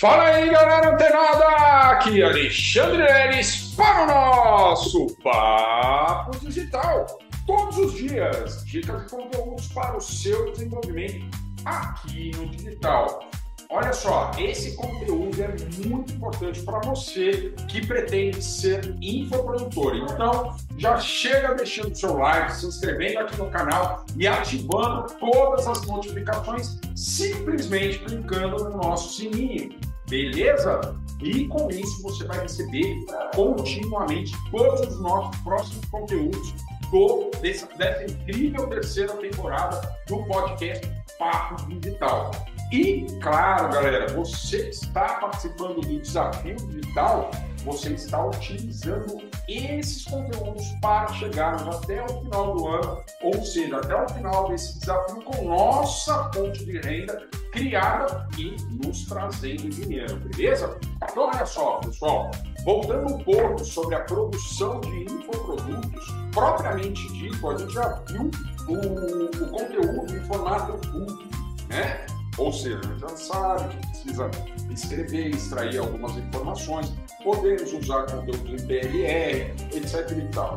Fala 0.00 0.26
aí, 0.26 0.48
galera 0.48 0.94
antenada! 0.94 1.44
Aqui 1.90 2.22
Alexandre 2.22 2.98
Leres 2.98 3.74
para 3.76 4.04
o 4.04 4.06
nosso 4.06 5.08
Papo 5.24 6.38
Digital. 6.38 7.18
Todos 7.44 7.78
os 7.78 7.94
dias, 7.94 8.64
dicas 8.64 9.02
de 9.02 9.10
conteúdos 9.10 9.66
para 9.72 9.96
o 9.96 10.00
seu 10.00 10.52
desenvolvimento 10.52 11.26
aqui 11.64 12.30
no 12.36 12.46
digital. 12.46 13.28
Olha 13.70 13.92
só, 13.92 14.30
esse 14.38 14.76
conteúdo 14.76 15.42
é 15.42 15.48
muito 15.88 16.14
importante 16.14 16.62
para 16.62 16.78
você 16.78 17.52
que 17.66 17.84
pretende 17.84 18.40
ser 18.40 18.96
infoprodutor. 19.02 19.96
Então, 19.96 20.56
já 20.76 20.96
chega 21.00 21.54
deixando 21.56 21.94
seu 21.96 22.16
like, 22.16 22.54
se 22.54 22.66
inscrevendo 22.66 23.18
aqui 23.18 23.36
no 23.36 23.50
canal 23.50 24.06
e 24.16 24.28
ativando 24.28 25.12
todas 25.14 25.66
as 25.66 25.84
notificações, 25.88 26.78
simplesmente 26.94 27.98
clicando 27.98 28.62
no 28.62 28.76
nosso 28.76 29.18
sininho. 29.18 29.87
Beleza? 30.08 30.80
E 31.20 31.46
com 31.48 31.68
isso 31.70 32.02
você 32.02 32.24
vai 32.24 32.40
receber 32.40 33.04
continuamente 33.34 34.32
todos 34.50 34.80
os 34.80 35.00
nossos 35.00 35.40
próximos 35.42 35.84
conteúdos 35.86 36.54
do, 36.90 37.30
dessa, 37.42 37.66
dessa 37.76 38.04
incrível 38.04 38.68
terceira 38.68 39.14
temporada 39.14 39.80
do 40.06 40.24
podcast 40.24 40.86
Papo 41.18 41.66
Digital. 41.66 42.30
E, 42.70 43.06
claro, 43.22 43.72
galera, 43.72 44.06
você 44.14 44.68
está 44.68 45.14
participando 45.14 45.80
do 45.80 46.00
desafio 46.00 46.54
digital, 46.56 47.30
você 47.64 47.94
está 47.94 48.26
utilizando 48.26 49.22
esses 49.48 50.04
conteúdos 50.04 50.66
para 50.82 51.08
chegarmos 51.14 51.76
até 51.76 52.04
o 52.04 52.08
final 52.08 52.54
do 52.54 52.68
ano, 52.68 53.00
ou 53.22 53.42
seja, 53.42 53.76
até 53.78 54.02
o 54.02 54.08
final 54.10 54.48
desse 54.48 54.78
desafio 54.80 55.22
com 55.22 55.48
nossa 55.48 56.30
fonte 56.34 56.64
de 56.66 56.78
renda 56.80 57.26
criada 57.52 58.28
e 58.36 58.54
nos 58.70 59.06
trazendo 59.06 59.70
dinheiro, 59.70 60.16
beleza? 60.16 60.78
Então, 61.02 61.24
olha 61.24 61.46
só, 61.46 61.78
pessoal, 61.78 62.30
voltando 62.64 63.14
um 63.14 63.24
pouco 63.24 63.64
sobre 63.64 63.94
a 63.94 64.00
produção 64.00 64.80
de 64.80 65.04
infoprodutos, 65.04 66.04
propriamente 66.32 67.10
dito, 67.14 67.48
a 67.48 67.56
gente 67.56 67.72
já 67.72 68.02
viu 68.08 68.30
o, 68.68 69.44
o 69.44 69.48
conteúdo 69.48 70.14
em 70.14 70.20
formato 70.26 70.72
público, 70.88 71.24
né? 71.70 72.17
Ou 72.38 72.52
seja, 72.52 72.80
já 72.98 73.08
sabe 73.08 73.68
que 73.68 73.86
precisa 73.88 74.30
escrever, 74.70 75.30
extrair 75.30 75.78
algumas 75.78 76.16
informações, 76.16 76.92
podemos 77.22 77.72
usar 77.72 78.06
conteúdo 78.06 78.54
em 78.54 78.66
PLR, 78.66 79.52
etc 79.74 80.10
e 80.16 80.28
tal. 80.32 80.56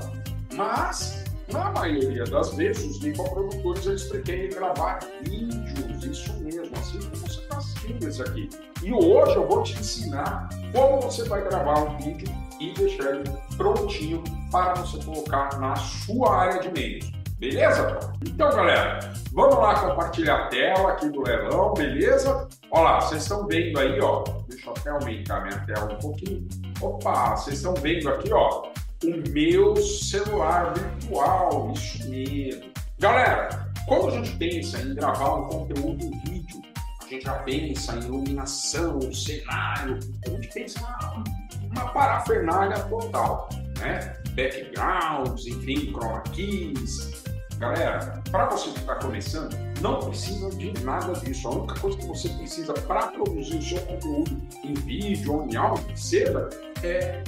Mas, 0.54 1.24
na 1.52 1.72
maioria 1.72 2.24
das 2.26 2.54
vezes, 2.54 2.98
os 2.98 3.04
infoprodutores 3.04 3.86
eles 3.88 4.04
pretendem 4.04 4.50
gravar 4.50 5.00
vídeos, 5.24 6.04
isso 6.04 6.34
mesmo, 6.42 6.72
assim 6.78 7.00
como 7.00 7.16
você 7.16 7.40
está 7.40 7.60
esse 8.08 8.22
aqui. 8.22 8.50
E 8.84 8.94
hoje 8.94 9.36
eu 9.36 9.48
vou 9.48 9.64
te 9.64 9.80
ensinar 9.80 10.50
como 10.72 11.02
você 11.02 11.24
vai 11.28 11.44
gravar 11.44 11.80
um 11.84 11.98
vídeo 11.98 12.28
e 12.60 12.74
deixar 12.74 13.16
ele 13.16 13.24
prontinho 13.58 14.24
para 14.52 14.76
você 14.76 15.04
colocar 15.04 15.60
na 15.60 15.76
sua 15.76 16.36
área 16.36 16.60
de 16.62 16.72
meios. 16.72 17.21
Beleza? 17.42 18.00
Então, 18.24 18.52
galera, 18.52 19.00
vamos 19.32 19.56
lá 19.56 19.74
compartilhar 19.80 20.36
a 20.36 20.48
tela 20.50 20.92
aqui 20.92 21.10
do 21.10 21.24
leilão, 21.24 21.74
beleza? 21.74 22.48
Olha 22.70 22.84
lá, 22.84 23.02
vocês 23.02 23.24
estão 23.24 23.48
vendo 23.48 23.80
aí, 23.80 24.00
ó. 24.00 24.24
Deixa 24.48 24.70
eu 24.70 24.74
até 24.78 24.92
aumentar 24.92 25.42
minha 25.42 25.60
tela 25.66 25.92
um 25.92 25.98
pouquinho. 25.98 26.48
Opa, 26.80 27.36
vocês 27.36 27.58
estão 27.58 27.74
vendo 27.74 28.10
aqui, 28.10 28.32
ó, 28.32 28.70
o 29.04 29.30
meu 29.32 29.76
celular 29.76 30.72
virtual, 30.76 31.72
isso 31.74 32.08
mesmo. 32.12 32.72
Galera, 33.00 33.50
quando 33.88 34.10
a 34.10 34.12
gente 34.12 34.38
pensa 34.38 34.80
em 34.80 34.94
gravar 34.94 35.38
um 35.38 35.48
conteúdo 35.48 36.12
vídeo, 36.24 36.62
a 37.04 37.08
gente 37.08 37.26
já 37.26 37.34
pensa 37.40 37.96
em 37.96 38.04
iluminação, 38.04 39.00
cenário, 39.12 39.98
a 40.28 40.30
gente 40.30 40.48
pensa 40.54 40.80
uma, 40.80 41.24
uma 41.72 41.90
parafernália 41.92 42.80
total, 42.82 43.50
né? 43.80 44.16
Backgrounds, 44.36 45.48
enfim, 45.48 45.92
chroma 45.92 46.22
keys, 46.32 47.31
Galera, 47.62 48.24
para 48.32 48.50
você 48.50 48.72
que 48.72 48.80
está 48.80 48.96
começando, 48.96 49.56
não 49.82 50.00
precisa 50.00 50.50
de 50.50 50.74
nada 50.84 51.14
disso. 51.14 51.48
A 51.48 51.52
única 51.52 51.80
coisa 51.80 51.96
que 51.96 52.08
você 52.08 52.28
precisa 52.30 52.74
para 52.74 53.10
produzir 53.10 53.58
o 53.58 53.62
seu 53.62 53.80
conteúdo 53.82 54.42
em 54.64 54.74
vídeo 54.74 55.32
ou 55.32 55.46
em 55.46 55.56
áudio, 55.56 55.96
seja, 55.96 56.50
é 56.82 57.24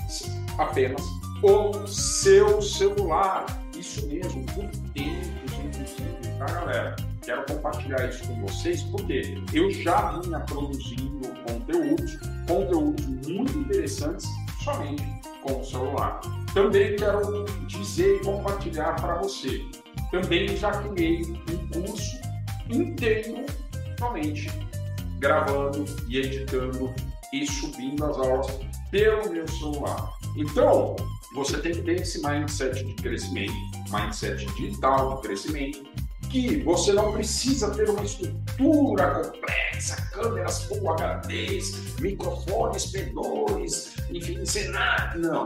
apenas 0.57 1.03
o 1.43 1.85
seu 1.85 2.59
celular. 2.63 3.45
Isso 3.77 4.07
mesmo, 4.07 4.43
por 4.47 4.65
tempos, 4.95 5.53
inclusive, 5.65 6.37
tá, 6.39 6.45
galera? 6.45 6.95
Quero 7.21 7.45
compartilhar 7.45 8.09
isso 8.09 8.27
com 8.27 8.41
vocês 8.41 8.81
porque 8.81 9.39
eu 9.53 9.69
já 9.69 10.19
vinha 10.19 10.39
produzindo 10.39 11.27
conteúdos, 11.47 12.17
conteúdos 12.47 13.05
muito 13.27 13.55
interessantes 13.59 14.27
somente 14.63 15.03
com 15.43 15.59
o 15.59 15.63
celular. 15.63 16.21
Também 16.55 16.95
quero 16.95 17.45
dizer 17.67 18.15
e 18.15 18.25
compartilhar 18.25 18.95
para 18.95 19.17
você 19.21 19.63
também 20.13 20.55
já 20.55 20.69
criei 20.69 21.23
um 21.23 21.67
curso 21.69 22.21
inteiro 22.69 23.47
somente 23.97 24.47
gravando 25.17 25.85
e 26.07 26.19
editando 26.19 26.93
e 27.33 27.47
subindo 27.47 28.05
as 28.05 28.17
aulas 28.17 28.59
pelo 28.91 29.31
meu 29.31 29.47
celular. 29.47 30.13
Então, 30.37 30.95
você 31.33 31.57
tem 31.57 31.71
que 31.71 31.81
ter 31.81 32.01
esse 32.01 32.21
mindset 32.21 32.83
de 32.83 32.93
crescimento, 32.93 33.53
mindset 33.91 34.45
digital 34.53 35.15
de 35.15 35.21
crescimento, 35.23 35.83
que 36.29 36.61
você 36.61 36.93
não 36.93 37.11
precisa 37.11 37.71
ter 37.71 37.89
uma 37.89 38.03
estrutura 38.03 39.31
complexa, 39.31 39.95
câmeras 40.11 40.63
Full 40.65 40.95
HDs, 40.95 41.99
microfones 41.99 42.91
P2, 42.91 43.93
enfim, 44.11 44.45
cenário. 44.45 45.21
Não 45.21 45.45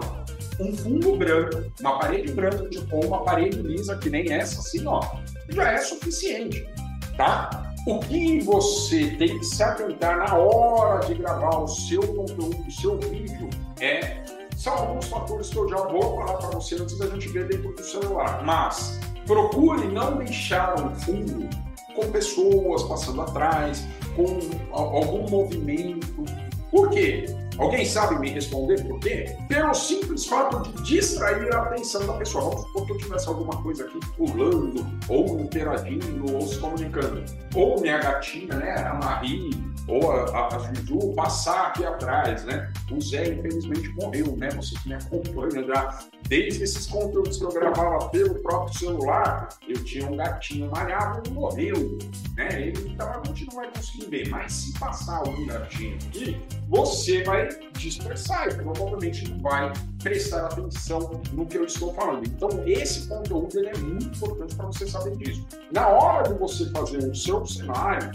um 0.60 0.76
fundo 0.76 1.16
branco, 1.16 1.72
uma 1.80 2.00
parede 2.00 2.32
branca 2.34 2.68
ou 2.92 3.06
uma 3.06 3.24
parede 3.24 3.62
lisa, 3.62 3.98
que 3.98 4.10
nem 4.10 4.32
essa, 4.32 4.60
assim, 4.60 4.86
ó, 4.86 5.02
já 5.50 5.72
é 5.72 5.78
suficiente, 5.78 6.68
tá? 7.16 7.74
O 7.86 8.00
que 8.00 8.42
você 8.42 9.12
tem 9.18 9.40
que 9.40 9.46
se 9.46 9.64
atentar 9.64 10.18
na 10.18 10.36
hora 10.36 11.06
de 11.06 11.14
gravar 11.14 11.60
o 11.60 11.68
seu 11.68 12.02
conteúdo, 12.02 12.66
o 12.68 12.72
seu 12.72 13.00
vídeo, 13.00 13.50
é 13.80 14.24
são 14.58 14.74
alguns 14.74 15.08
fatores 15.08 15.50
que 15.50 15.58
eu 15.58 15.70
já 15.70 15.78
vou 15.78 16.18
falar 16.18 16.34
para 16.34 16.50
você 16.50 16.76
antes 16.76 16.98
da 16.98 17.08
gente 17.08 17.28
ver 17.30 17.48
dentro 17.48 17.72
do 17.74 17.84
celular. 17.84 18.44
Mas 18.44 19.00
procure 19.28 19.88
não 19.88 20.18
deixar 20.18 20.80
um 20.82 20.96
fundo 20.96 21.48
com 21.96 22.12
pessoas 22.12 22.84
passando 22.84 23.22
atrás, 23.22 23.88
com 24.16 24.40
algum 24.72 25.30
movimento. 25.30 26.26
Por 26.72 26.90
quê? 26.90 27.26
Alguém 27.58 27.86
sabe 27.86 28.20
me 28.20 28.30
responder 28.30 28.84
por 28.84 29.00
quê? 29.00 29.36
Pelo 29.48 29.74
simples 29.74 30.28
fato 30.28 30.62
de 30.72 30.84
distrair 30.84 31.52
a 31.56 31.64
atenção 31.64 32.06
da 32.06 32.14
pessoa. 32.14 32.50
Vamos 32.50 32.62
supor 32.68 32.86
que 32.86 32.92
eu 32.92 32.98
tivesse 32.98 33.28
alguma 33.28 33.64
coisa 33.64 33.84
aqui 33.84 34.00
pulando, 34.16 34.86
ou 35.10 35.40
interagindo, 35.40 36.36
ou 36.36 36.42
se 36.42 36.60
comunicando. 36.60 37.24
Ou 37.56 37.82
minha 37.82 37.98
gatinha, 37.98 38.54
né, 38.56 38.76
a 38.76 38.94
Marie, 38.94 39.50
ou 39.88 40.12
a, 40.12 40.56
a, 40.56 40.74
Juju 40.74 41.14
passar 41.14 41.68
aqui 41.68 41.86
atrás, 41.86 42.44
né? 42.44 42.72
O 42.92 43.02
Zé, 43.02 43.28
infelizmente, 43.30 43.90
morreu, 43.90 44.36
né? 44.36 44.50
Você 44.52 44.76
que 44.78 44.90
me 44.90 44.96
acompanha 44.96 45.66
já 45.66 46.00
desde 46.28 46.64
esses 46.64 46.86
conteúdos 46.88 47.38
que 47.38 47.44
eu 47.44 47.52
gravava 47.52 48.10
pelo 48.10 48.36
próprio 48.36 48.78
celular, 48.78 49.50
eu 49.68 49.84
tinha 49.84 50.06
um 50.06 50.18
gatinho 50.18 50.70
malhado 50.70 51.30
e 51.30 51.34
morreu, 51.34 51.98
né? 52.36 52.62
Ele 52.62 52.90
então, 52.90 53.10
a 53.10 53.28
gente 53.28 53.46
não 53.48 53.56
vai 53.56 53.72
conseguir 53.72 54.10
ver, 54.10 54.30
mas 54.30 54.54
se 54.54 54.80
passar 54.80 55.28
um 55.28 55.46
gatinho 55.46 55.96
aqui, 55.96 56.42
você 56.68 57.24
vai 57.24 57.48
dispersar 57.74 58.48
e 58.50 58.56
provavelmente 58.56 59.30
não 59.30 59.40
vai 59.40 59.72
prestar 60.08 60.46
atenção 60.46 61.22
no 61.34 61.46
que 61.46 61.58
eu 61.58 61.66
estou 61.66 61.94
falando. 61.94 62.26
Então, 62.26 62.50
esse 62.66 63.08
conteúdo 63.08 63.60
ele 63.60 63.70
é 63.70 63.78
muito 63.78 64.06
importante 64.18 64.56
para 64.56 64.66
você 64.68 64.88
saber 64.88 65.18
disso. 65.18 65.46
Na 65.72 65.88
hora 65.90 66.30
de 66.30 66.40
você 66.40 66.70
fazer 66.70 67.00
o 67.00 67.16
seu 67.16 67.46
cenário, 67.46 68.12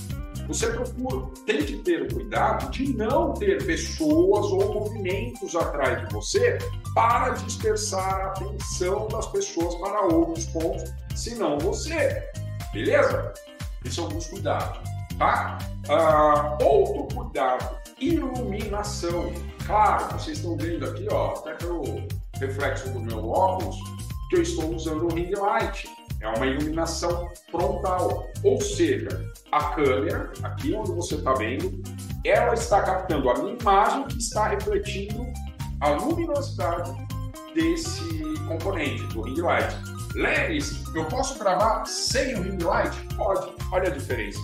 você 0.48 0.68
procura, 0.68 1.26
tem 1.46 1.64
que 1.64 1.76
ter 1.78 2.12
cuidado 2.12 2.70
de 2.70 2.96
não 2.96 3.34
ter 3.34 3.64
pessoas 3.64 4.46
ou 4.46 4.74
movimentos 4.74 5.54
atrás 5.54 6.06
de 6.06 6.14
você 6.14 6.58
para 6.94 7.30
dispersar 7.30 8.20
a 8.20 8.26
atenção 8.28 9.08
das 9.08 9.26
pessoas 9.26 9.74
para 9.76 10.02
outros 10.06 10.46
pontos, 10.46 10.92
senão 11.14 11.58
você. 11.58 12.22
Beleza? 12.72 13.32
Esses 13.84 13.96
são 13.96 14.04
alguns 14.04 14.26
cuidados, 14.26 14.80
tá? 15.18 15.58
Ah, 15.88 16.56
outro 16.62 17.14
cuidado, 17.14 17.76
iluminação. 18.00 19.32
Claro, 19.66 20.18
vocês 20.18 20.38
estão 20.38 20.56
vendo 20.56 20.84
aqui, 20.84 21.06
ó, 21.10 21.34
até 21.34 21.54
pelo 21.54 21.84
reflexo 22.34 22.90
do 22.90 23.00
meu 23.00 23.28
óculos, 23.28 23.76
que 24.28 24.36
eu 24.36 24.42
estou 24.42 24.74
usando 24.74 25.04
o 25.04 25.14
ring 25.14 25.30
light 25.34 25.88
é 26.22 26.28
uma 26.28 26.46
iluminação 26.46 27.28
frontal, 27.50 28.28
ou 28.44 28.60
seja, 28.60 29.08
a 29.50 29.74
câmera, 29.74 30.32
aqui 30.44 30.72
onde 30.72 30.92
você 30.92 31.16
está 31.16 31.34
vendo, 31.34 31.82
ela 32.24 32.54
está 32.54 32.80
captando 32.82 33.28
a 33.28 33.34
minha 33.38 33.56
imagem 33.60 34.06
que 34.06 34.18
está 34.18 34.48
refletindo 34.48 35.26
a 35.80 35.90
luminosidade 35.90 36.92
desse 37.54 38.22
componente, 38.46 39.02
do 39.08 39.22
ring 39.22 39.40
light. 39.40 39.76
Leves, 40.14 40.84
eu 40.94 41.04
posso 41.06 41.38
gravar 41.38 41.84
sem 41.86 42.36
o 42.36 42.42
ring 42.42 42.62
light? 42.62 42.96
Pode. 43.16 43.52
Olha 43.72 43.88
a 43.88 43.90
diferença. 43.90 44.38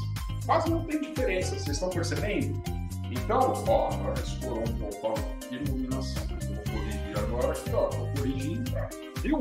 Quase 0.45 0.69
não 0.71 0.85
tem 0.85 1.01
diferença, 1.01 1.51
vocês 1.51 1.69
estão 1.69 1.91
percebendo? 1.91 2.61
Então, 3.11 3.65
ó, 3.67 3.89
agora 3.93 4.21
explorou 4.21 4.65
um 4.65 4.91
pouco 4.91 5.21
a 5.51 5.55
iluminação. 5.55 6.23
Eu 6.31 6.55
vou 6.55 6.65
corrigir 6.65 7.19
agora 7.19 7.53
aqui, 7.53 7.71
ó, 7.73 7.91
vou 7.91 8.09
corrigir, 8.17 8.63
viu? 9.23 9.39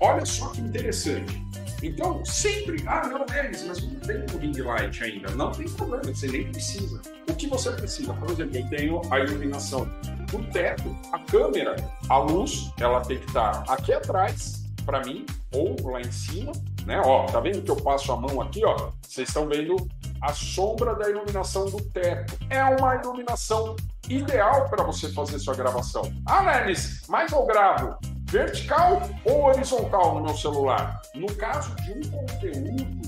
Olha 0.00 0.24
só 0.24 0.48
que 0.48 0.60
interessante. 0.60 1.42
Então, 1.82 2.22
sempre, 2.24 2.82
ah, 2.86 3.06
não, 3.08 3.24
Denis, 3.24 3.64
mas 3.64 3.82
não 3.82 4.00
tem 4.00 4.16
o 4.34 4.38
ring 4.38 4.60
light 4.60 5.02
ainda. 5.02 5.30
Não 5.30 5.50
tem 5.50 5.68
problema, 5.70 6.04
você 6.04 6.28
nem 6.28 6.50
precisa. 6.50 7.00
O 7.28 7.34
que 7.34 7.46
você 7.46 7.70
precisa? 7.72 8.12
Por 8.12 8.30
exemplo, 8.30 8.56
eu 8.58 8.68
tenho 8.68 9.00
a 9.10 9.18
iluminação 9.20 9.88
do 10.30 10.42
teto, 10.52 10.94
a 11.12 11.18
câmera, 11.18 11.76
a 12.08 12.18
luz, 12.18 12.70
ela 12.78 13.00
tem 13.00 13.18
que 13.18 13.26
estar 13.26 13.64
aqui 13.66 13.92
atrás, 13.92 14.62
para 14.84 15.00
mim, 15.04 15.24
ou 15.52 15.76
lá 15.90 16.00
em 16.00 16.12
cima, 16.12 16.52
né? 16.84 17.00
Ó, 17.04 17.26
tá 17.26 17.40
vendo 17.40 17.62
que 17.62 17.70
eu 17.70 17.76
passo 17.76 18.12
a 18.12 18.16
mão 18.16 18.40
aqui, 18.40 18.62
ó? 18.64 18.90
Vocês 19.02 19.28
estão 19.28 19.48
vendo 19.48 19.76
a 20.22 20.32
sombra 20.32 20.94
da 20.94 21.08
iluminação 21.08 21.66
do 21.66 21.80
teto. 21.90 22.36
É 22.48 22.62
uma 22.64 22.96
iluminação 22.96 23.76
ideal 24.08 24.68
para 24.68 24.84
você 24.84 25.08
fazer 25.12 25.38
sua 25.38 25.54
gravação. 25.54 26.02
Ah, 26.26 26.40
Lenis, 26.40 27.02
mas 27.08 27.32
eu 27.32 27.44
gravo 27.44 27.96
vertical 28.30 29.02
ou 29.24 29.46
horizontal 29.46 30.14
no 30.14 30.22
meu 30.22 30.36
celular? 30.36 31.00
No 31.14 31.32
caso 31.34 31.74
de 31.76 31.92
um 31.92 32.10
conteúdo, 32.10 33.00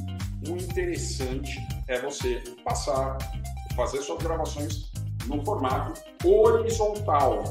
o 0.49 0.57
interessante 0.57 1.59
é 1.87 2.01
você 2.01 2.43
passar, 2.65 3.17
fazer 3.77 4.03
suas 4.03 4.23
gravações 4.23 4.91
no 5.27 5.45
formato 5.45 6.01
horizontal 6.25 7.45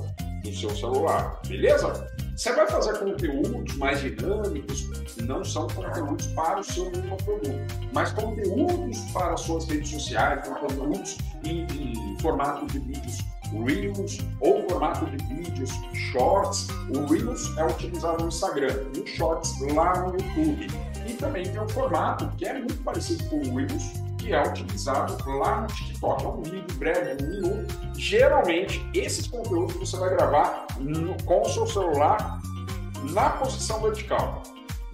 no 0.43 0.53
seu 0.53 0.75
celular, 0.75 1.39
beleza? 1.47 2.07
Você 2.41 2.53
vai 2.53 2.65
fazer 2.65 2.97
conteúdos 2.97 3.77
mais 3.77 4.01
dinâmicos, 4.01 4.89
não 5.21 5.45
são 5.45 5.67
conteúdos 5.67 6.25
para 6.33 6.59
o 6.59 6.63
seu 6.63 6.89
produto, 6.89 7.53
mas 7.93 8.11
conteúdos 8.13 8.97
para 9.13 9.38
suas 9.38 9.65
redes 9.65 9.91
sociais, 9.91 10.47
conteúdos 10.47 11.19
em, 11.43 11.67
em 11.69 12.17
formato 12.19 12.65
de 12.65 12.79
vídeos 12.79 13.19
Reels 13.63 14.17
ou 14.39 14.67
formato 14.67 15.05
de 15.05 15.23
vídeos 15.35 15.69
Shorts. 15.93 16.67
O 16.89 17.05
Reels 17.05 17.55
é 17.59 17.65
utilizado 17.67 18.23
no 18.23 18.29
Instagram 18.29 18.88
e 18.95 19.01
o 19.01 19.05
Shorts 19.05 19.53
lá 19.75 19.99
no 19.99 20.13
YouTube. 20.13 20.65
E 21.05 21.13
também 21.13 21.43
tem 21.43 21.61
um 21.61 21.69
formato 21.69 22.27
que 22.38 22.45
é 22.45 22.53
muito 22.53 22.81
parecido 22.81 23.23
com 23.25 23.38
o 23.38 23.55
Reels, 23.55 23.93
que 24.31 24.35
é 24.35 24.41
utilizado 24.47 25.29
lá 25.29 25.61
no 25.61 25.67
TikTok. 25.67 26.23
É 26.23 26.27
um 26.29 26.41
vídeo 26.41 26.77
breve, 26.77 27.21
um 27.21 27.27
minuto. 27.27 27.75
Geralmente, 27.97 28.89
esses 28.93 29.27
conteúdos 29.27 29.75
você 29.75 29.97
vai 29.97 30.09
gravar 30.11 30.67
no, 30.77 31.21
com 31.25 31.41
o 31.41 31.49
seu 31.49 31.67
celular 31.67 32.39
na 33.11 33.31
posição 33.31 33.81
vertical. 33.81 34.41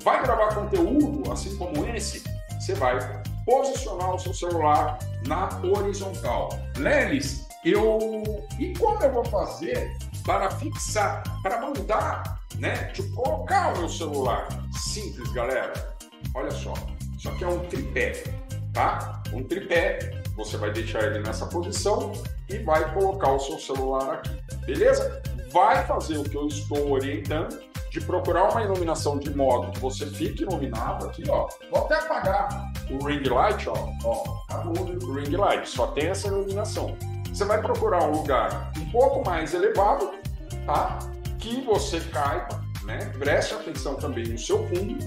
Vai 0.03 0.23
gravar 0.23 0.55
conteúdo 0.55 1.31
assim 1.31 1.55
como 1.55 1.85
esse? 1.87 2.23
Você 2.59 2.73
vai 2.73 2.97
posicionar 3.45 4.15
o 4.15 4.19
seu 4.19 4.33
celular 4.33 4.97
na 5.27 5.49
horizontal. 5.63 6.49
Lelis, 6.75 7.47
eu. 7.63 7.99
E 8.57 8.73
como 8.79 9.03
eu 9.03 9.13
vou 9.13 9.25
fazer 9.25 9.95
para 10.25 10.49
fixar, 10.49 11.21
para 11.43 11.61
mandar, 11.61 12.41
né? 12.55 12.85
Tipo, 12.85 13.13
colocar 13.21 13.75
o 13.75 13.77
meu 13.77 13.89
celular? 13.89 14.47
Simples, 14.73 15.31
galera. 15.31 15.95
Olha 16.33 16.51
só. 16.51 16.73
Isso 17.15 17.29
aqui 17.29 17.43
é 17.43 17.47
um 17.47 17.59
tripé 17.67 18.23
tá? 18.77 19.16
Um 19.33 19.43
tripé, 19.43 19.99
você 20.35 20.57
vai 20.57 20.71
deixar 20.71 21.03
ele 21.03 21.19
nessa 21.19 21.45
posição 21.47 22.11
e 22.49 22.57
vai 22.59 22.93
colocar 22.93 23.31
o 23.31 23.39
seu 23.39 23.59
celular 23.59 24.15
aqui, 24.15 24.37
beleza? 24.65 25.21
Vai 25.51 25.85
fazer 25.85 26.17
o 26.17 26.23
que 26.23 26.35
eu 26.35 26.47
estou 26.47 26.91
orientando, 26.91 27.59
de 27.89 28.01
procurar 28.01 28.51
uma 28.51 28.61
iluminação 28.61 29.17
de 29.17 29.33
modo 29.35 29.71
que 29.71 29.79
você 29.79 30.05
fique 30.05 30.43
iluminado 30.43 31.07
aqui, 31.07 31.23
ó. 31.29 31.47
Vou 31.71 31.85
até 31.85 31.95
apagar 31.95 32.71
o 32.91 33.03
ring 33.05 33.23
light, 33.23 33.67
ó. 33.67 33.73
Ó, 34.03 34.41
o 34.65 35.13
ring 35.13 35.35
light, 35.35 35.67
só 35.67 35.87
tem 35.87 36.07
essa 36.07 36.27
iluminação. 36.27 36.95
Você 37.33 37.45
vai 37.45 37.61
procurar 37.61 38.03
um 38.03 38.11
lugar 38.11 38.71
um 38.77 38.89
pouco 38.91 39.25
mais 39.25 39.53
elevado, 39.53 40.11
tá? 40.65 40.99
Que 41.39 41.61
você 41.61 41.99
caiba, 41.99 42.61
né? 42.83 42.97
Preste 43.17 43.53
atenção 43.53 43.95
também 43.95 44.27
no 44.27 44.37
seu 44.37 44.67
fundo, 44.67 44.97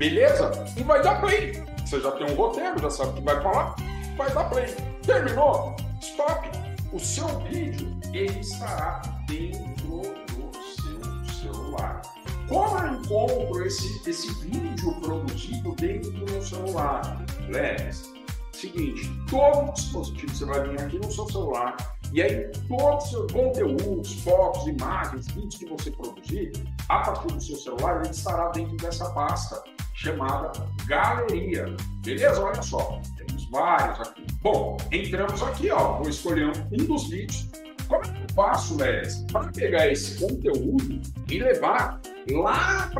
beleza? 0.00 0.50
E 0.78 0.82
vai 0.82 1.02
dar 1.02 1.20
play. 1.20 1.62
Você 1.84 2.00
já 2.00 2.10
tem 2.12 2.32
um 2.32 2.34
roteiro, 2.34 2.80
já 2.80 2.90
sabe 2.90 3.10
o 3.10 3.12
que 3.14 3.20
vai 3.20 3.42
falar, 3.42 3.76
vai 4.16 4.32
dar 4.32 4.44
play. 4.44 4.74
Terminou? 5.02 5.76
Stop! 6.00 6.48
O 6.90 6.98
seu 6.98 7.28
vídeo 7.40 7.94
ele 8.12 8.40
estará 8.40 9.02
dentro 9.28 10.00
do 10.00 10.50
seu 10.64 11.42
celular. 11.42 12.00
Como 12.48 12.78
eu 12.78 12.94
encontro 12.94 13.66
esse, 13.66 14.08
esse 14.08 14.32
vídeo 14.40 15.00
produzido 15.00 15.74
dentro 15.76 16.10
do 16.12 16.42
celular? 16.42 17.22
Leves. 17.48 18.10
Seguinte, 18.52 19.08
todo 19.30 19.72
dispositivo 19.72 20.34
você 20.34 20.44
vai 20.46 20.66
vir 20.66 20.80
aqui 20.80 20.98
no 20.98 21.12
seu 21.12 21.26
celular 21.28 21.76
e 22.12 22.22
aí 22.22 22.50
todos 22.68 23.04
os 23.04 23.10
seus 23.10 23.32
conteúdos, 23.32 24.22
fotos, 24.22 24.66
imagens, 24.66 25.26
vídeos 25.28 25.56
que 25.56 25.66
você 25.66 25.90
produzir 25.90 26.52
a 26.88 26.98
partir 26.98 27.32
do 27.32 27.40
seu 27.40 27.56
celular, 27.56 28.00
ele 28.00 28.10
estará 28.10 28.48
dentro 28.48 28.76
dessa 28.76 29.08
pasta 29.10 29.62
chamada 30.00 30.50
Galeria. 30.86 31.76
Beleza? 32.02 32.42
Olha 32.42 32.62
só, 32.62 33.00
temos 33.16 33.44
vários 33.50 34.00
aqui. 34.00 34.26
Bom, 34.40 34.78
entramos 34.90 35.42
aqui, 35.42 35.70
ó, 35.70 35.98
vou 35.98 36.08
escolher 36.08 36.50
um 36.72 36.84
dos 36.84 37.08
vídeos. 37.10 37.48
Como 37.86 38.02
é 38.04 38.08
que 38.08 38.22
eu 38.22 38.34
faço, 38.34 38.76
Lelis, 38.76 39.24
para 39.30 39.50
pegar 39.52 39.88
esse 39.88 40.18
conteúdo 40.18 41.00
e 41.28 41.38
levar 41.38 42.00
lá 42.30 42.90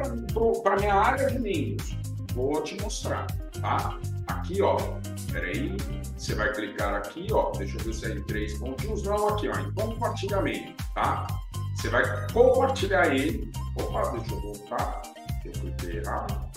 para 0.62 0.76
minha 0.76 0.94
área 0.94 1.30
de 1.30 1.38
membros? 1.38 1.96
Vou 2.34 2.60
te 2.62 2.80
mostrar, 2.82 3.26
tá? 3.60 3.98
Aqui, 4.26 4.60
ó, 4.60 4.76
peraí, 5.32 5.76
você 6.16 6.34
vai 6.34 6.52
clicar 6.52 6.94
aqui, 6.94 7.28
ó, 7.32 7.50
deixa 7.52 7.78
eu 7.78 7.84
ver 7.84 7.94
se 7.94 8.06
é 8.06 8.14
em 8.14 8.22
três 8.24 8.58
pontinhos, 8.58 9.02
não, 9.04 9.28
aqui, 9.28 9.48
ó, 9.48 9.58
em 9.58 9.72
compartilhamento, 9.72 10.84
tá? 10.94 11.26
Você 11.74 11.88
vai 11.88 12.02
compartilhar 12.32 13.14
ele. 13.14 13.50
Opa, 13.76 14.10
deixa 14.10 14.34
eu 14.34 14.40
voltar, 14.40 15.02
eu 15.44 15.52
cliquei 15.52 15.98
errado 15.98 16.49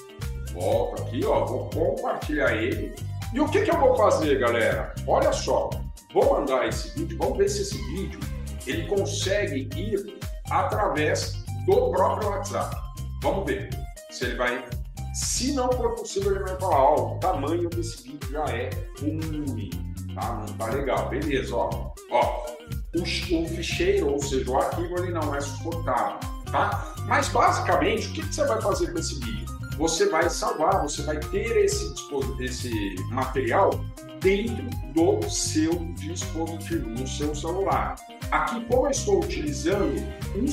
volta 0.53 1.03
aqui, 1.03 1.25
ó, 1.25 1.45
vou 1.45 1.69
compartilhar 1.69 2.53
ele. 2.55 2.93
E 3.33 3.39
o 3.39 3.47
que, 3.49 3.61
que 3.63 3.71
eu 3.71 3.79
vou 3.79 3.95
fazer, 3.95 4.39
galera? 4.39 4.93
Olha 5.07 5.33
só, 5.33 5.69
vou 6.13 6.39
mandar 6.39 6.67
esse 6.67 6.89
vídeo, 6.97 7.17
vamos 7.17 7.37
ver 7.37 7.49
se 7.49 7.63
esse 7.63 7.77
vídeo 7.93 8.19
ele 8.65 8.87
consegue 8.87 9.69
ir 9.75 10.19
através 10.49 11.33
do 11.65 11.91
próprio 11.91 12.29
WhatsApp. 12.29 12.75
Vamos 13.21 13.45
ver 13.45 13.69
se 14.09 14.25
ele 14.25 14.35
vai. 14.35 14.63
Se 15.13 15.53
não 15.53 15.71
for 15.71 15.95
possível, 15.95 16.35
ele 16.35 16.43
vai 16.43 16.59
falar: 16.59 16.83
ó, 16.83 17.15
o 17.15 17.19
tamanho 17.19 17.69
desse 17.69 18.03
vídeo 18.03 18.31
já 18.31 18.45
é 18.45 18.69
ruim, 18.99 19.69
tá? 20.15 20.45
Não 20.47 20.57
tá 20.57 20.65
legal. 20.67 21.09
Beleza, 21.09 21.55
ó. 21.55 21.93
Ó, 22.11 22.45
o, 22.95 23.01
o 23.01 23.47
ficheiro, 23.47 24.11
ou 24.11 24.19
seja, 24.21 24.49
o 24.49 24.57
arquivo, 24.57 24.97
ele 24.99 25.11
não 25.11 25.33
é 25.33 25.41
suportável, 25.41 26.19
tá? 26.51 26.93
Mas 27.07 27.27
basicamente, 27.29 28.07
o 28.07 28.13
que, 28.13 28.21
que 28.21 28.35
você 28.35 28.45
vai 28.45 28.61
fazer 28.61 28.91
com 28.91 28.99
esse 28.99 29.19
vídeo? 29.19 29.52
Você 29.77 30.07
vai 30.07 30.29
salvar, 30.29 30.81
você 30.81 31.01
vai 31.01 31.19
ter 31.19 31.65
esse, 31.65 31.93
esse 32.39 32.95
material 33.09 33.71
dentro 34.21 34.69
do 34.93 35.29
seu 35.29 35.73
dispositivo, 35.95 36.89
no 36.89 37.07
seu 37.07 37.35
celular. 37.35 37.95
Aqui, 38.31 38.63
como 38.65 38.87
eu 38.87 38.91
estou 38.91 39.23
utilizando 39.23 40.01
um 40.35 40.47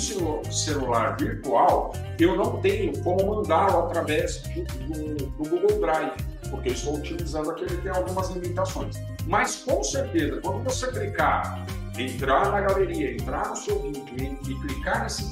celular 0.50 1.16
virtual, 1.18 1.94
eu 2.18 2.36
não 2.36 2.60
tenho 2.60 2.98
como 3.02 3.36
mandá-lo 3.36 3.86
através 3.86 4.42
do, 4.42 4.64
do, 4.64 5.14
do, 5.26 5.48
Google 5.48 5.80
Drive, 5.80 6.12
porque 6.50 6.70
eu 6.70 6.72
estou 6.72 6.96
utilizando 6.96 7.50
aqui, 7.50 7.64
ele 7.64 7.76
tem 7.78 7.92
algumas 7.92 8.30
limitações. 8.30 8.96
Mas 9.26 9.56
com 9.56 9.82
certeza, 9.82 10.40
quando 10.40 10.64
você 10.64 10.88
clicar, 10.88 11.64
entrar 11.96 12.50
na 12.50 12.60
galeria, 12.60 13.12
entrar 13.12 13.48
no 13.48 13.56
seu 13.56 13.80
e, 13.86 14.50
e 14.50 14.60
clicar 14.60 15.04
nesse 15.04 15.24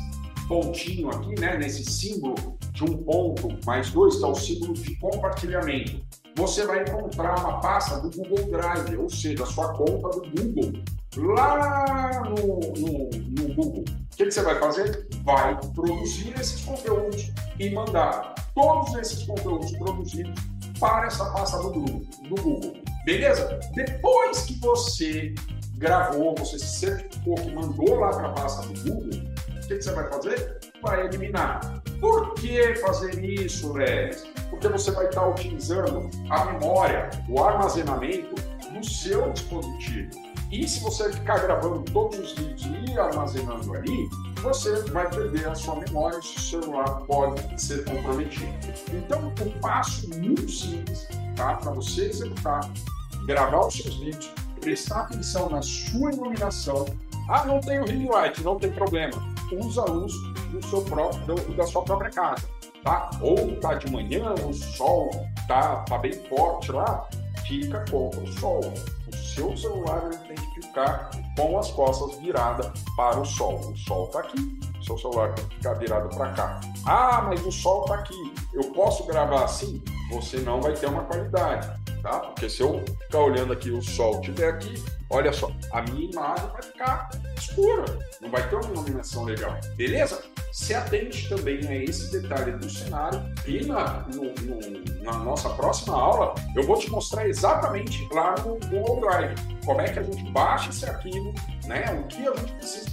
pontinho 0.46 1.10
aqui, 1.10 1.38
né, 1.38 1.56
nesse 1.58 1.84
símbolo 1.84 2.57
de 2.78 2.84
um 2.84 2.96
ponto 2.98 3.48
mais 3.66 3.90
dois, 3.90 4.16
que 4.16 4.24
é 4.24 4.26
o 4.28 4.34
símbolo 4.34 4.74
de 4.74 4.94
compartilhamento. 4.96 6.00
Você 6.36 6.64
vai 6.64 6.82
encontrar 6.82 7.40
uma 7.40 7.60
pasta 7.60 7.98
do 7.98 8.10
Google 8.10 8.50
Drive, 8.52 8.96
ou 8.96 9.10
seja, 9.10 9.42
a 9.42 9.46
sua 9.46 9.72
conta 9.74 10.20
do 10.20 10.30
Google, 10.30 10.80
lá 11.16 12.22
no, 12.24 12.60
no, 12.78 13.10
no 13.10 13.54
Google. 13.54 13.84
O 14.12 14.16
que, 14.16 14.30
você 14.30 14.42
vai 14.42 14.58
fazer? 14.60 15.08
Vai 15.24 15.58
produzir 15.74 16.38
esses 16.38 16.64
conteúdos 16.64 17.32
e 17.58 17.70
mandar 17.70 18.34
todos 18.54 18.94
esses 18.94 19.24
conteúdos 19.24 19.72
produzidos 19.72 20.40
para 20.78 21.08
essa 21.08 21.24
pasta 21.32 21.58
do, 21.58 21.72
do 21.72 22.42
Google. 22.42 22.74
Beleza? 23.04 23.58
Depois 23.74 24.42
que 24.42 24.54
você 24.60 25.34
gravou, 25.78 26.36
você 26.36 26.58
se 26.58 26.78
certificou 26.78 27.34
que 27.34 27.50
mandou 27.52 27.96
lá 27.96 28.10
para 28.10 28.28
a 28.28 28.32
pasta 28.32 28.66
do 28.68 28.80
Google, 28.82 29.27
o 29.68 29.76
que, 29.76 29.82
você 29.82 29.92
vai 29.92 30.08
fazer? 30.08 30.58
Vai 30.80 31.06
eliminar 31.06 31.82
por 32.00 32.32
que 32.34 32.74
fazer 32.76 33.22
isso, 33.22 33.70
Leves? 33.74 34.24
Porque 34.48 34.66
você 34.66 34.90
vai 34.92 35.06
estar 35.06 35.28
utilizando 35.28 36.08
a 36.30 36.44
memória, 36.46 37.10
o 37.28 37.44
armazenamento 37.44 38.34
do 38.72 38.86
seu 38.86 39.30
dispositivo. 39.30 40.10
E 40.50 40.66
se 40.66 40.80
você 40.80 41.12
ficar 41.12 41.40
gravando 41.40 41.82
todos 41.92 42.18
os 42.18 42.32
vídeos 42.32 42.66
e 42.88 42.98
armazenando 42.98 43.74
ali, 43.74 44.08
você 44.40 44.72
vai 44.90 45.06
perder 45.10 45.46
a 45.46 45.54
sua 45.54 45.76
memória 45.76 46.16
e 46.16 46.20
o 46.20 46.22
seu 46.22 46.62
celular 46.62 47.02
pode 47.06 47.60
ser 47.60 47.84
comprometido. 47.84 48.50
Então, 48.94 49.30
um 49.44 49.60
passo 49.60 50.08
muito 50.08 50.50
simples 50.50 51.06
tá? 51.36 51.56
para 51.56 51.72
você 51.72 52.06
executar, 52.06 52.60
gravar 53.26 53.66
os 53.66 53.74
seus 53.74 53.96
vídeos. 53.96 54.32
prestar 54.62 55.02
atenção 55.02 55.50
na 55.50 55.60
sua 55.60 56.10
iluminação. 56.10 56.86
Ah, 57.28 57.44
não 57.44 57.60
tenho 57.60 57.84
ring 57.84 58.08
light, 58.08 58.42
não 58.42 58.58
tem 58.58 58.72
problema. 58.72 59.37
Usa 59.52 59.84
luz 59.84 60.12
do 60.50 60.64
seu 60.66 60.82
próprio, 60.82 61.36
da 61.54 61.66
sua 61.66 61.82
própria 61.82 62.10
casa, 62.10 62.48
tá? 62.84 63.10
Ou 63.20 63.56
tá 63.56 63.74
de 63.74 63.90
manhã, 63.90 64.34
o 64.46 64.52
sol 64.52 65.10
tá, 65.46 65.76
tá 65.88 65.98
bem 65.98 66.12
forte 66.28 66.70
lá, 66.72 67.08
fica 67.46 67.84
contra 67.90 68.20
o 68.20 68.26
sol. 68.38 68.60
O 69.06 69.16
seu 69.16 69.56
celular 69.56 70.04
ele 70.06 70.16
tem 70.18 70.36
que 70.36 70.62
ficar 70.62 71.10
com 71.36 71.58
as 71.58 71.70
costas 71.70 72.18
viradas 72.18 72.70
para 72.96 73.20
o 73.20 73.24
sol. 73.24 73.58
O 73.58 73.76
sol 73.76 74.06
está 74.06 74.20
aqui, 74.20 74.60
seu 74.82 74.98
celular 74.98 75.32
tem 75.34 75.46
que 75.46 75.56
ficar 75.56 75.74
virado 75.74 76.08
para 76.14 76.32
cá. 76.32 76.60
Ah, 76.86 77.22
mas 77.28 77.44
o 77.44 77.52
sol 77.52 77.82
está 77.82 77.96
aqui. 77.96 78.34
Eu 78.52 78.64
posso 78.72 79.04
gravar 79.04 79.44
assim? 79.44 79.82
Você 80.10 80.38
não 80.38 80.60
vai 80.60 80.72
ter 80.72 80.86
uma 80.86 81.04
qualidade, 81.04 81.68
tá? 82.02 82.20
Porque 82.20 82.48
se 82.48 82.62
eu 82.62 82.82
ficar 83.02 83.20
olhando 83.20 83.52
aqui 83.52 83.70
o 83.70 83.82
sol 83.82 84.20
estiver 84.20 84.48
aqui, 84.48 84.82
olha 85.10 85.32
só, 85.32 85.50
a 85.72 85.82
minha 85.82 86.10
imagem 86.10 86.46
vai 86.48 86.62
ficar 86.62 87.10
escura, 87.38 87.84
não 88.20 88.30
vai 88.30 88.48
ter 88.48 88.56
uma 88.56 88.70
iluminação 88.70 89.24
legal, 89.24 89.56
beleza? 89.76 90.22
Se 90.52 90.74
atente 90.74 91.28
também 91.28 91.66
a 91.66 91.84
esse 91.84 92.10
detalhe 92.10 92.52
do 92.52 92.68
cenário 92.68 93.22
e 93.46 93.64
na, 93.64 94.04
no, 94.14 94.24
no, 94.24 95.02
na 95.04 95.12
nossa 95.18 95.48
próxima 95.50 95.94
aula 95.94 96.34
eu 96.54 96.64
vou 96.64 96.78
te 96.78 96.90
mostrar 96.90 97.28
exatamente 97.28 98.06
lá 98.12 98.34
no 98.44 98.58
Google 98.68 99.00
Drive 99.00 99.34
como 99.64 99.80
é 99.80 99.88
que 99.88 99.98
a 99.98 100.02
gente 100.02 100.30
baixa 100.30 100.70
esse 100.70 100.86
arquivo, 100.86 101.32
né? 101.66 101.84
O 102.00 102.06
que 102.08 102.26
a 102.26 102.34
gente 102.34 102.52
precisa 102.52 102.88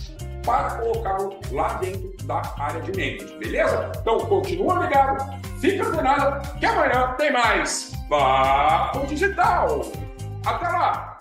para 0.46 0.78
colocá-lo 0.78 1.40
lá 1.52 1.74
dentro 1.76 2.14
da 2.26 2.42
área 2.60 2.82
de 2.82 2.92
membros, 2.96 3.32
beleza? 3.40 3.92
Então 4.00 4.20
continua 4.20 4.86
ligado, 4.86 5.42
fica 5.60 5.84
antenado 5.84 6.60
que 6.60 6.66
amanhã 6.66 7.16
tem 7.18 7.34
mais 7.34 7.92
Papo 8.08 9.08
Digital. 9.08 9.82
Até 10.46 10.68
lá! 10.68 11.12